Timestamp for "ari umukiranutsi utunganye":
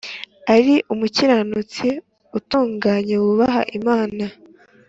0.55-3.15